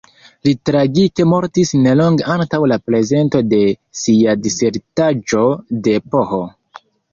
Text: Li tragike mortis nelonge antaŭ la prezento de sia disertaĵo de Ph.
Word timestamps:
Li 0.47 0.51
tragike 0.69 1.25
mortis 1.33 1.73
nelonge 1.87 2.25
antaŭ 2.37 2.61
la 2.73 2.79
prezento 2.89 3.43
de 3.53 3.61
sia 4.01 4.37
disertaĵo 4.49 5.47
de 5.91 5.97
Ph. 6.11 6.45